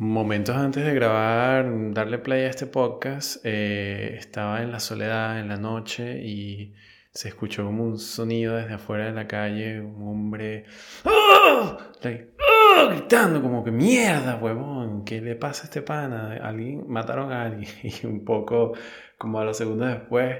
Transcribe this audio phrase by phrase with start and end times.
[0.00, 5.48] Momentos antes de grabar, darle play a este podcast, eh, estaba en la soledad en
[5.48, 6.74] la noche y
[7.12, 10.64] se escuchó como un sonido desde afuera de la calle, un hombre
[11.04, 11.92] ¡Ah!
[12.02, 12.88] ¡Ah!
[12.88, 16.32] gritando como que mierda, huevón, ¿qué le pasa a este pana?
[16.42, 18.72] Alguien mataron a alguien y un poco
[19.18, 20.38] como a los segundos después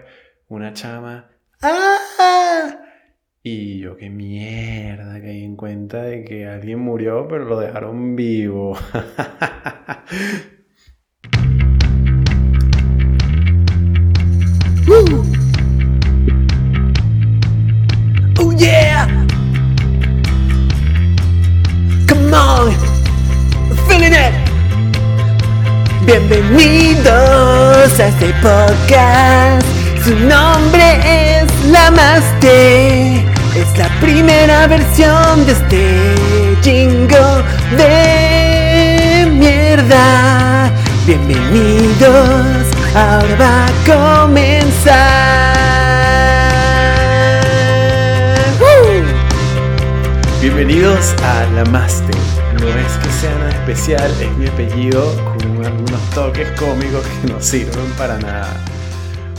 [0.48, 1.29] una chama
[1.61, 1.98] ¡Ah!
[3.43, 8.14] Y yo, qué mierda, que hay en cuenta de que alguien murió, pero lo dejaron
[8.14, 8.77] vivo.
[18.43, 19.07] Oh yeah!
[22.07, 22.72] Come on!
[23.88, 24.35] Feeling it!
[26.04, 29.66] Bienvenidos a este podcast.
[30.04, 31.39] Su nombre es
[31.70, 33.24] La Master.
[33.55, 37.42] Es la primera versión de este jingo
[37.77, 40.69] de mierda.
[41.06, 45.10] Bienvenidos, ahora va a comenzar.
[50.40, 52.16] Bienvenidos a La Master.
[52.60, 57.40] No es que sea nada especial, es mi apellido con algunos toques cómicos que no
[57.40, 58.56] sirven para nada.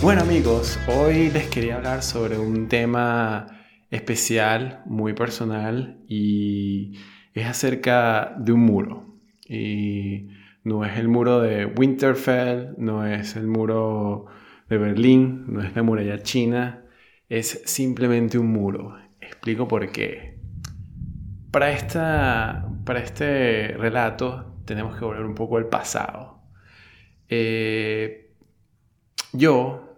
[0.02, 3.46] Bueno amigos, hoy les quería hablar sobre un tema
[3.92, 6.98] especial, muy personal y
[7.36, 9.20] es acerca de un muro.
[9.48, 10.30] Y
[10.64, 14.26] no es el muro de Winterfell, no es el muro
[14.68, 16.84] de Berlín, no es la muralla china,
[17.30, 18.98] es simplemente un muro.
[19.20, 20.40] Explico por qué.
[21.52, 26.42] Para, esta, para este relato tenemos que volver un poco al pasado.
[27.30, 28.34] Eh,
[29.34, 29.91] yo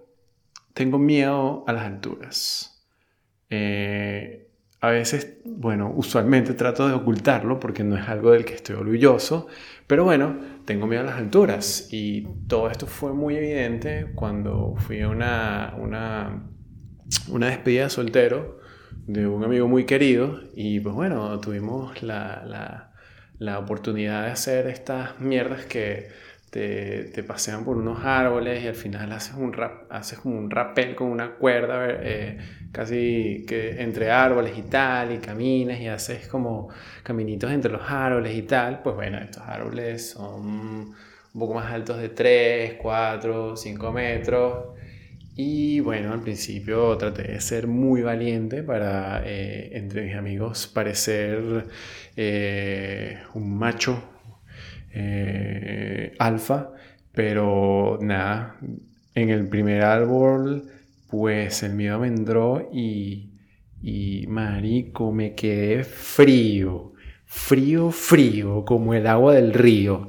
[0.74, 2.84] tengo miedo a las alturas.
[3.50, 4.48] Eh,
[4.82, 9.48] a veces, bueno, usualmente trato de ocultarlo porque no es algo del que estoy orgulloso,
[9.88, 15.00] pero bueno, tengo miedo a las alturas y todo esto fue muy evidente cuando fui
[15.02, 16.50] a una, una,
[17.30, 18.60] una despedida de soltero
[19.08, 22.94] de un amigo muy querido y pues bueno, tuvimos la, la,
[23.38, 26.10] la oportunidad de hacer estas mierdas que
[26.54, 30.94] te, pasean por unos árboles y al final haces, un rap, haces como un rappel
[30.96, 32.38] con una cuerda eh,
[32.72, 36.70] casi que entre árboles y tal y caminas y haces como
[37.02, 38.84] caminitos entre los árboles y tal.
[38.84, 40.94] Pues bueno, estos árboles son
[41.34, 44.66] un poco más altos de 3, 4, 5 metros.
[45.36, 51.66] Y bueno, al principio traté de ser muy valiente para eh, entre mis amigos parecer
[52.16, 54.14] eh, un macho
[54.94, 56.72] eh, alfa,
[57.12, 58.58] pero nada,
[59.16, 60.70] en el primer árbol,
[61.10, 63.32] pues el miedo me entró y,
[63.82, 66.94] y marico, me quedé frío,
[67.26, 70.08] frío, frío, como el agua del río.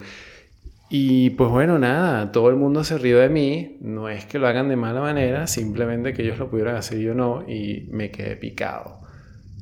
[0.91, 4.47] Y pues bueno, nada, todo el mundo se rió de mí, no es que lo
[4.47, 8.11] hagan de mala manera, simplemente que ellos lo pudieran hacer y yo no, y me
[8.11, 9.00] quedé picado.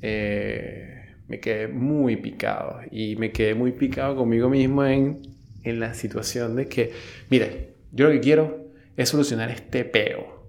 [0.03, 5.23] Eh, me quedé muy picado y me quedé muy picado conmigo mismo en,
[5.63, 6.93] en la situación de que,
[7.31, 8.67] mire, yo lo que quiero
[8.97, 10.49] es solucionar este peo,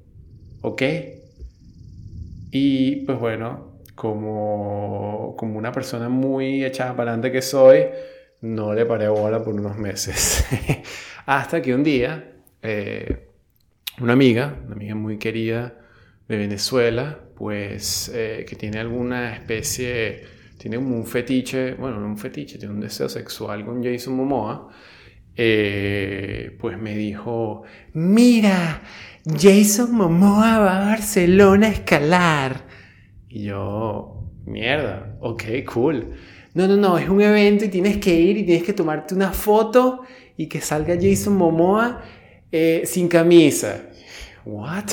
[0.62, 0.82] ¿ok?
[2.52, 7.86] Y pues bueno, como, como una persona muy echada para adelante que soy,
[8.42, 10.46] no le paré bola por unos meses.
[11.26, 13.30] Hasta que un día, eh,
[14.00, 15.76] una amiga, una amiga muy querida
[16.28, 20.26] de Venezuela, pues eh, que tiene alguna especie
[20.64, 24.70] tiene como un fetiche, bueno, no un fetiche, tiene un deseo sexual con Jason Momoa,
[25.36, 28.82] eh, pues me dijo, mira,
[29.26, 32.62] Jason Momoa va a Barcelona a escalar.
[33.28, 36.14] Y yo, mierda, ok, cool.
[36.54, 39.34] No, no, no, es un evento y tienes que ir y tienes que tomarte una
[39.34, 40.04] foto
[40.38, 42.04] y que salga Jason Momoa
[42.50, 43.82] eh, sin camisa.
[44.46, 44.92] ¿What?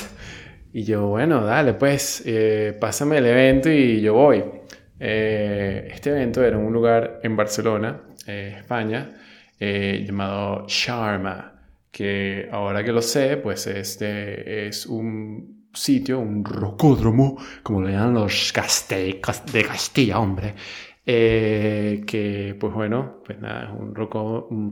[0.73, 4.60] Y yo, bueno, dale, pues, eh, pásame el evento y yo voy.
[5.03, 9.17] Eh, este evento era en un lugar en Barcelona, eh, España,
[9.59, 11.55] eh, llamado Sharma,
[11.91, 18.13] que ahora que lo sé, pues este es un sitio, un rocódromo, como lo llaman
[18.15, 18.53] los
[18.93, 20.55] de Castilla, hombre,
[21.03, 24.71] que pues bueno, pues nada, es un, roco, un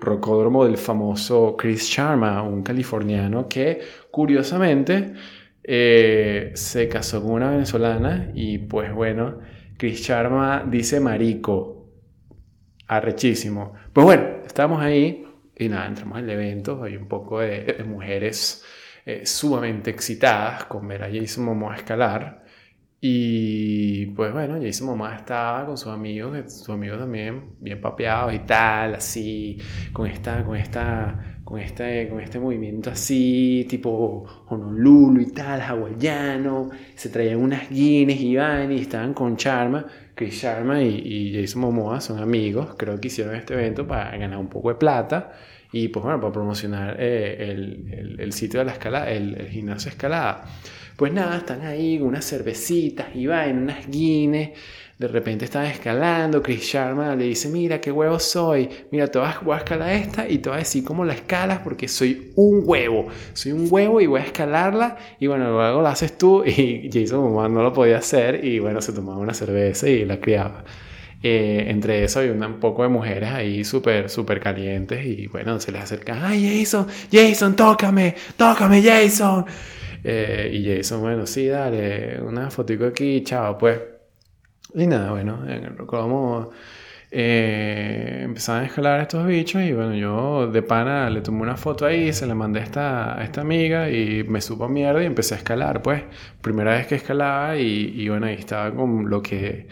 [0.00, 3.80] rocódromo del famoso Chris Sharma, un californiano que
[4.10, 5.14] curiosamente
[5.64, 9.38] eh, se casó con una venezolana y pues bueno,
[9.76, 11.88] Chris Charma dice marico,
[12.88, 13.74] arrechísimo.
[13.92, 15.24] Pues bueno, estamos ahí
[15.56, 18.64] y nada, entramos al evento, hay un poco de, mujeres
[19.06, 22.42] eh, sumamente excitadas con ver a Jason Momoa escalar.
[23.04, 28.38] Y pues bueno, Jason mamá estaba con sus amigos, sus amigos también bien papeados y
[28.40, 29.58] tal, así,
[29.92, 36.70] con esta, con esta, con este, con este movimiento así, tipo Honolulu y tal, hawaiano.
[36.94, 41.62] Se traían unas guines y van y estaban con Charma, Chris Charma y, y Jason
[41.62, 42.74] Momoa son amigos.
[42.78, 45.32] Creo que hicieron este evento para ganar un poco de plata
[45.72, 50.44] y pues bueno, para promocionar eh, el, el, sitio de la escalada, el, gimnasio escalada.
[50.96, 54.50] Pues nada, están ahí con unas cervecitas y va en unas guines.
[55.02, 56.40] De repente están escalando.
[56.40, 58.68] Chris Sharma le dice: Mira qué huevo soy.
[58.92, 61.88] Mira, te vas a escalar esta y te voy a decir cómo la escalas porque
[61.88, 63.08] soy un huevo.
[63.32, 64.96] Soy un huevo y voy a escalarla.
[65.18, 66.44] Y bueno, luego la haces tú.
[66.46, 68.44] Y Jason no lo podía hacer.
[68.44, 70.62] Y bueno, se tomaba una cerveza y la criaba.
[71.20, 75.04] Eh, entre eso hay un poco de mujeres ahí súper, súper calientes.
[75.04, 76.86] Y bueno, se les acerca: ¡Ay, Jason!
[77.10, 78.14] ¡Jason, tócame!
[78.36, 79.46] ¡Tócame, Jason!
[80.04, 83.80] Eh, y Jason, bueno, sí, dale, una fotico aquí, chao, pues.
[84.74, 85.44] Y nada, bueno,
[85.86, 86.50] como
[87.10, 91.84] eh, empezaban a escalar estos bichos y bueno, yo de pana le tomé una foto
[91.84, 95.38] ahí, se la mandé a esta, esta amiga y me supo mierda y empecé a
[95.38, 96.04] escalar, pues.
[96.40, 99.68] Primera vez que escalaba y, y bueno, ahí estaba con lo que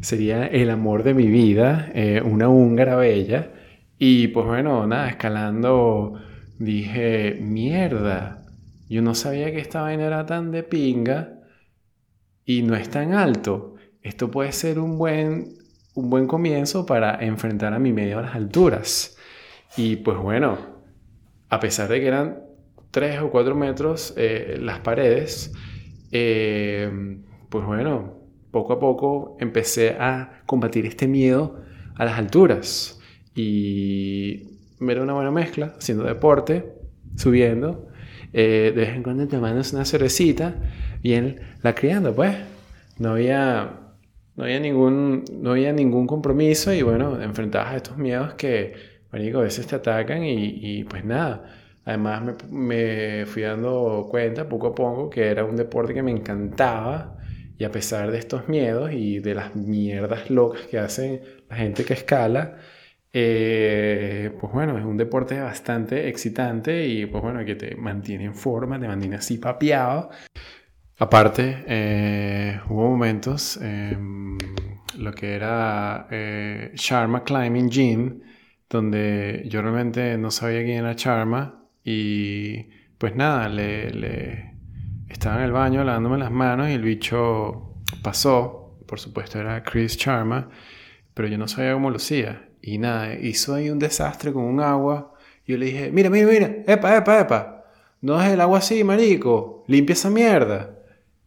[0.00, 3.50] sería el amor de mi vida, eh, una húngara bella.
[3.98, 6.14] Y pues bueno, nada, escalando
[6.58, 8.44] dije, mierda,
[8.88, 11.40] yo no sabía que esta vaina era tan de pinga
[12.44, 13.73] y no es tan alto.
[14.04, 15.56] Esto puede ser un buen,
[15.94, 19.16] un buen comienzo para enfrentar a mi medio a las alturas.
[19.76, 20.58] Y pues bueno,
[21.48, 22.44] a pesar de que eran
[22.92, 25.52] 3 o 4 metros eh, las paredes,
[26.12, 27.18] eh,
[27.48, 28.20] pues bueno,
[28.52, 31.60] poco a poco empecé a combatir este miedo
[31.96, 33.00] a las alturas.
[33.34, 36.72] Y era una buena mezcla, haciendo deporte,
[37.16, 37.88] subiendo
[38.34, 40.56] eh, de vez en cuando te mandas una cervecita
[41.02, 42.36] y él la criando, pues.
[42.98, 43.83] No había,
[44.36, 48.74] no había, ningún, no había ningún compromiso y bueno, enfrentabas a estos miedos que,
[49.12, 51.44] marico, a veces te atacan y, pues nada.
[51.84, 56.10] Además me, me, fui dando cuenta poco a poco que era un deporte que me
[56.10, 57.18] encantaba
[57.58, 61.84] y a pesar de estos miedos y de las mierdas locas que hacen la gente
[61.84, 62.56] que escala,
[63.12, 68.34] eh, pues bueno, es un deporte bastante excitante y pues bueno, que te mantiene en
[68.34, 70.10] forma, te mantiene así papeado.
[70.98, 74.38] Aparte, eh, hubo momentos, em,
[74.98, 78.20] lo que era eh, Sharma Climbing Gym,
[78.70, 82.68] donde yo realmente no sabía quién era Sharma y
[82.98, 84.54] pues nada, le,
[85.08, 89.96] estaba en el baño lavándome las manos y el bicho pasó, por supuesto era Chris
[89.96, 90.48] Sharma,
[91.12, 92.48] pero yo no sabía cómo lo hacía.
[92.62, 95.12] Y nada, hizo ahí un desastre con un agua.
[95.46, 97.64] Yo le dije, mira, mira, mira, epa, epa, epa.
[98.00, 99.64] No es el agua así, marico.
[99.68, 100.73] Limpia esa mierda.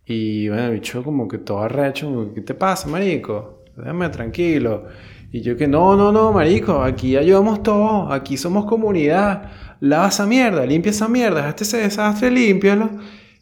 [0.08, 3.64] Y bueno, el bicho como que todo arrecho, ¿qué te pasa, marico?
[3.76, 4.86] Déjame tranquilo.
[5.32, 9.52] Y yo que no, no, no, marico, aquí ayudamos todos, aquí somos comunidad.
[9.82, 12.90] Lava esa mierda, limpia esa mierda, este ese desastre, límpialo.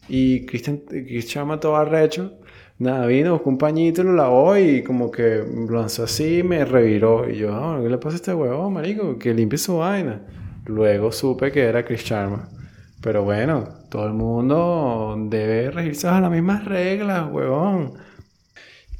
[0.08, 2.32] Y Cristian, Cristian todo arrecho
[2.78, 7.28] Nada, vino, buscó un pañito, lo lavó y como que lanzó así y me reviró.
[7.30, 9.18] Y yo, ah, ¿qué le pasa a este huevo, marico?
[9.18, 10.20] Que limpie su vaina.
[10.66, 12.50] Luego supe que era Chris Sharma.
[13.00, 17.94] Pero bueno, todo el mundo debe regirse a las mismas reglas, huevón.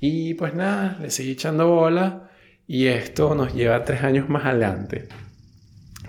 [0.00, 2.30] Y pues nada, le seguí echando bola
[2.66, 5.06] y esto nos lleva tres años más adelante.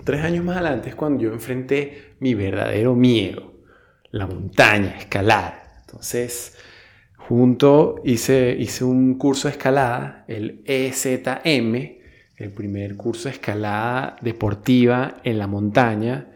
[0.04, 3.52] Tres años más adelante es cuando yo enfrenté mi verdadero miedo,
[4.10, 5.82] la montaña, escalar.
[5.82, 6.56] Entonces,
[7.14, 11.74] Junto hice, hice un curso de escalada, el EZM,
[12.38, 16.27] el primer curso de escalada deportiva en la montaña.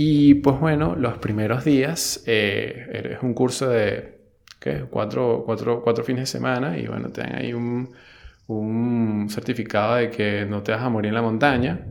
[0.00, 4.20] Y pues bueno, los primeros días eh, es un curso de
[4.60, 4.84] ¿qué?
[4.88, 7.90] Cuatro, cuatro, cuatro, fines de semana y bueno, te dan ahí un,
[8.46, 11.84] un certificado de que no te vas a morir en la montaña,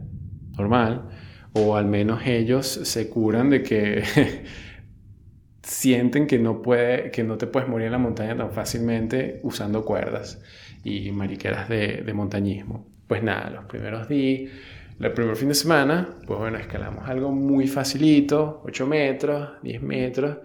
[0.58, 1.10] normal,
[1.52, 4.06] o al menos ellos se curan de que
[5.62, 9.84] sienten que no, puede, que no te puedes morir en la montaña tan fácilmente usando
[9.84, 10.42] cuerdas
[10.82, 12.88] y mariqueras de, de montañismo.
[13.06, 14.54] Pues nada, los primeros días,
[15.00, 20.38] el primer fin de semana, pues bueno, escalamos algo muy facilito, 8 metros, 10 metros.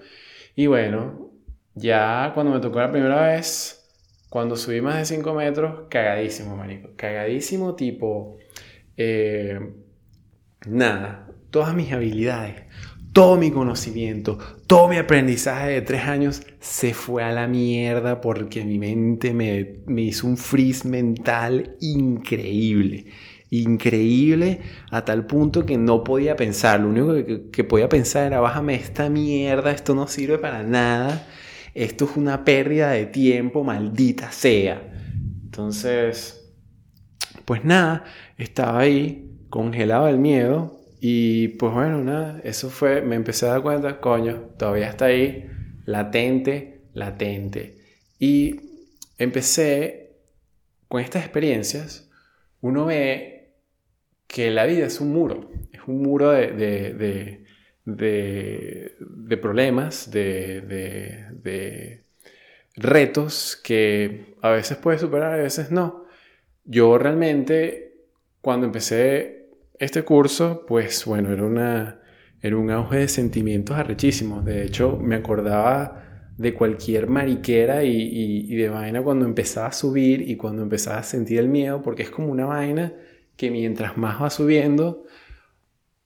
[0.54, 1.30] Y bueno,
[1.74, 3.84] ya cuando me tocó la primera vez,
[4.28, 6.90] cuando subí más de 5 metros, cagadísimo, marico.
[6.96, 8.38] Cagadísimo, tipo,
[8.96, 9.58] eh,
[10.66, 12.64] nada, todas mis habilidades
[13.12, 18.64] todo mi conocimiento, todo mi aprendizaje de tres años se fue a la mierda porque
[18.64, 23.06] mi mente me, hizo un freeze mental increíble.
[23.54, 26.80] Increíble a tal punto que no podía pensar.
[26.80, 31.28] Lo único que, podía pensar era bájame esta mierda, esto no sirve para nada.
[31.74, 34.82] esto es una pérdida de tiempo, maldita sea.
[35.44, 36.50] Entonces,
[37.44, 38.04] pues nada,
[38.38, 43.62] estaba ahí, congelado el miedo, y pues bueno, nada, eso fue, me empecé a dar
[43.62, 45.46] cuenta, coño, todavía está ahí,
[45.84, 47.76] latente, latente.
[48.18, 48.60] Y
[49.18, 50.16] empecé
[50.88, 52.08] con estas experiencias,
[52.62, 53.41] uno ve
[54.32, 57.44] que la vida es un muro, es un muro de, de,
[57.84, 62.00] de, problemas, de,
[62.74, 66.06] retos que a veces puedes superar, a veces no.
[66.64, 67.92] Yo realmente,
[68.40, 72.00] cuando empecé este curso, pues bueno, era, una,
[72.40, 74.46] era un auge de sentimientos arrechísimos.
[74.46, 80.36] De hecho, me acordaba de cualquier mariquera y, de vaina cuando empezaba a subir y
[80.36, 82.94] cuando empezaba a sentir el miedo, porque es como una vaina
[83.42, 85.04] que mientras más va subiendo,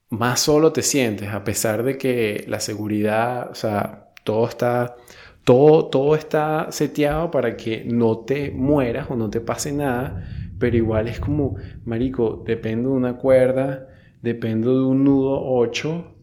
[0.08, 4.96] más solo te sientes, a pesar de que la seguridad, o sea, todo está,
[5.44, 10.24] todo, todo está seteado para que no te mueras o no te pase nada
[10.58, 13.88] pero igual es como, marico, dependo de una cuerda,
[14.22, 16.14] dependo de un nudo 8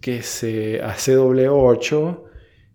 [0.00, 2.24] que se hace doble 8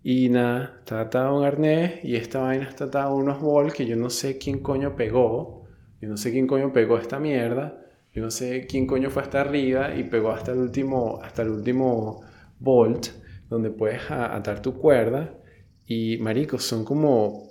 [0.04, 3.86] y nada, está atado un arnés y esta vaina está atada a unos bols que
[3.86, 5.66] yo no sé quién coño pegó,
[6.02, 7.81] yo no sé quién coño pegó esta mierda,
[8.14, 11.50] yo no sé quién coño fue hasta arriba y pegó hasta el último, hasta el
[11.50, 12.22] último
[12.60, 13.08] bolt
[13.50, 15.34] donde puedes atar tu cuerda
[15.86, 17.50] y marico, son como,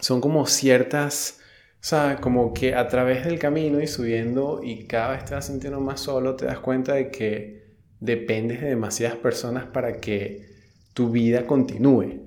[0.00, 1.38] son como ciertas
[1.80, 5.46] o sea, como que a través del camino y subiendo y cada vez te vas
[5.46, 10.48] sintiendo más solo, te das cuenta de que dependes de demasiadas personas para que
[10.92, 12.24] tu vida continúe.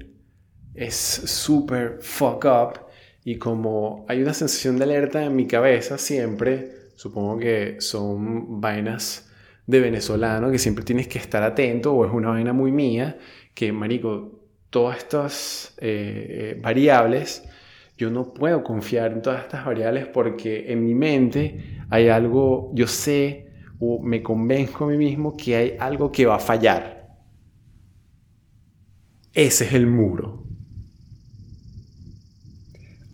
[0.74, 2.80] Es súper fuck up
[3.26, 9.28] y como hay una sensación de alerta en mi cabeza siempre, supongo que son vainas
[9.66, 13.18] de venezolano que siempre tienes que estar atento o es una vaina muy mía
[13.56, 14.40] que, marico,
[14.70, 17.44] todas estas eh, eh, variables
[17.98, 22.86] yo no puedo confiar en todas estas variables porque en mi mente hay algo, yo
[22.86, 23.48] sé
[23.80, 27.18] o me convenzo a mí mismo que hay algo que va a fallar.
[29.34, 30.44] Ese es el muro.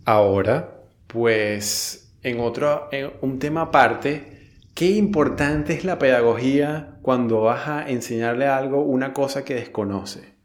[0.04, 4.38] Ahora, pues en otro, en un tema aparte,
[4.74, 10.36] qué importante es la pedagogía cuando vas a enseñarle algo, una cosa que desconoce.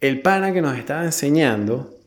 [0.00, 1.98] El pana que nos estaba enseñando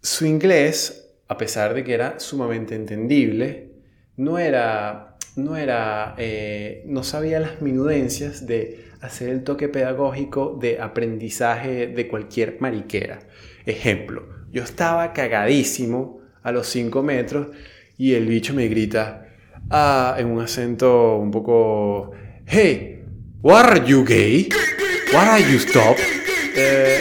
[0.00, 3.72] su inglés, a pesar de que era sumamente entendible,
[4.16, 10.80] no era, no era, eh, no sabía las minudencias de hacer el toque pedagógico de
[10.80, 13.20] aprendizaje de cualquier mariquera.
[13.66, 17.48] Ejemplo, yo estaba cagadísimo a los 5 metros
[17.98, 19.26] y el bicho me grita
[19.70, 22.12] ah, en un acento un poco,
[22.46, 23.02] hey,
[23.42, 24.48] what are you gay?
[25.12, 25.96] What are you stop?
[26.56, 27.00] Eh,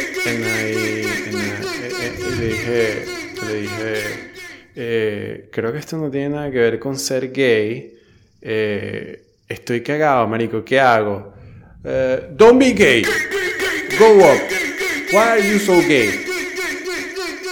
[2.40, 3.06] le dije,
[3.48, 4.32] le dije
[4.76, 7.94] eh, creo que esto no tiene nada que ver con ser gay.
[8.42, 11.34] Eh, estoy cagado, marico, ¿qué hago?
[11.84, 13.04] Eh, don't be gay.
[14.00, 14.40] Go up.
[15.12, 16.31] Why are you so gay?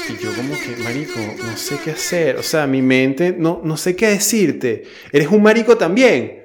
[0.10, 2.38] Y yo como que, marico, no sé qué hacer.
[2.38, 4.84] O sea, mi mente, no, no sé qué decirte.
[5.12, 6.40] Eres un marico también.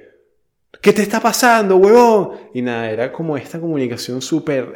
[0.80, 2.32] ¿Qué te está pasando, huevón?
[2.52, 4.74] Y nada, era como esta comunicación súper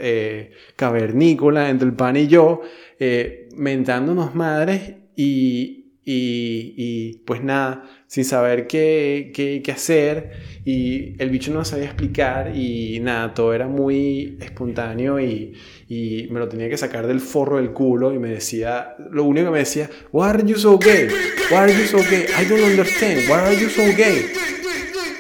[0.75, 2.63] cavernícola entre el pan y yo
[2.99, 10.31] eh, mentándonos madres y, y, pues nada, sin saber qué, qué, qué, hacer
[10.65, 15.53] y el bicho no sabía explicar y nada, todo era muy espontáneo y,
[15.87, 19.47] y, me lo tenía que sacar del forro del culo y me decía, lo único
[19.47, 21.09] que me decía, why are you so gay?
[21.51, 22.27] Why are you so gay?
[22.39, 24.48] I don't understand, why are you so gay?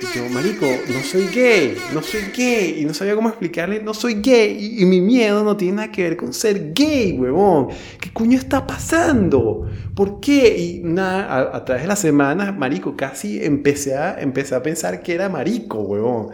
[0.00, 2.80] Y yo, marico, no soy gay, no soy gay.
[2.80, 4.78] Y no sabía cómo explicarle, no soy gay.
[4.80, 7.68] Y, mi miedo no tiene nada que ver con ser gay, huevón.
[8.00, 9.68] ¿Qué coño está pasando?
[9.94, 10.56] ¿Por qué?
[10.56, 15.14] Y nada, a, través de las semanas, marico, casi empecé a, empecé a pensar que
[15.14, 16.28] era marico, huevón.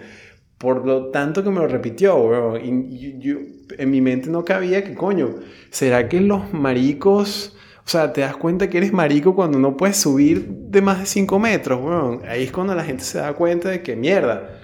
[0.59, 2.61] Por lo tanto que me lo repitió, huevón.
[2.63, 3.39] Y yo,
[3.79, 5.37] en mi mente no cabía que, coño,
[5.71, 7.57] ¿será que los maricos
[7.87, 11.07] o sea, te das cuenta que eres marico cuando no puedes subir de más de
[11.07, 12.23] 5 metros, weón.
[12.27, 14.59] Ahí es cuando la gente se da cuenta de que mierda.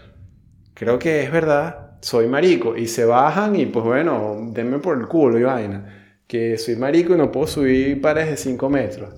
[0.73, 2.79] Creo que es verdad, soy marico.
[2.79, 6.17] Y se bajan y pues bueno, denme por el culo y vaina.
[6.27, 9.15] Que soy marico y no puedo subir pares de 5 metros.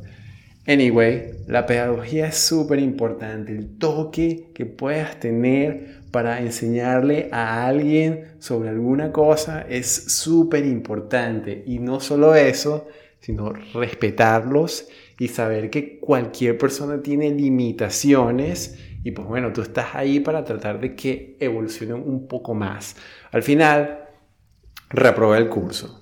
[0.66, 3.52] Anyway, la pedagogía es súper importante.
[3.52, 11.62] El toque que puedas tener para enseñarle a alguien sobre alguna cosa es súper importante.
[11.66, 12.88] Y no solo eso,
[13.22, 14.88] sino respetarlos
[15.18, 20.80] y saber que cualquier persona tiene limitaciones y pues bueno, tú estás ahí para tratar
[20.80, 22.96] de que evolucionen un poco más.
[23.30, 24.00] Al final,
[24.90, 26.00] reprobé el curso.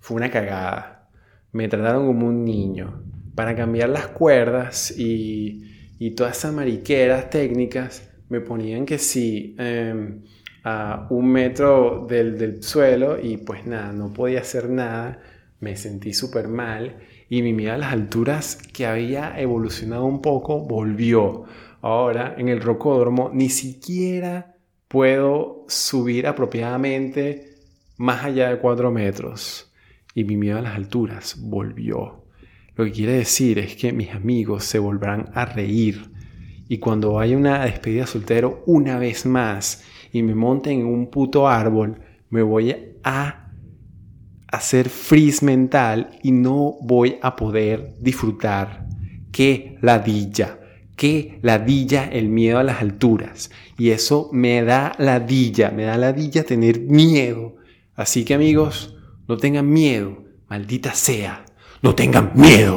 [0.00, 1.08] fue una cagada.
[1.52, 3.04] Me trataron como un niño.
[3.34, 10.22] Para cambiar las cuerdas y, y todas esas mariqueras técnicas, me ponían que sí, em,
[10.64, 15.20] a un metro del, del suelo y pues nada, no podía hacer nada.
[15.60, 16.98] Me sentí súper mal
[17.28, 21.44] y mi miedo a las alturas que había evolucionado un poco volvió.
[21.80, 24.56] Ahora en el rocódromo ni siquiera
[24.88, 27.56] puedo subir apropiadamente
[27.96, 29.72] más allá de 4 metros.
[30.14, 32.24] Y mi miedo a las alturas volvió.
[32.76, 36.10] Lo que quiere decir es que mis amigos se volverán a reír.
[36.68, 41.48] Y cuando haya una despedida soltero una vez más y me monten en un puto
[41.48, 42.00] árbol,
[42.30, 43.47] me voy a
[44.50, 48.86] hacer freeze mental y no voy a poder disfrutar.
[49.30, 50.58] Qué ladilla,
[50.96, 53.50] qué ladilla el miedo a las alturas.
[53.76, 57.56] Y eso me da ladilla, me da ladilla tener miedo.
[57.94, 58.96] Así que amigos,
[59.28, 61.44] no tengan miedo, maldita sea,
[61.82, 62.76] no tengan miedo.